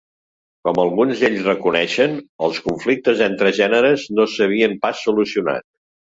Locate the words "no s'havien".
4.17-4.77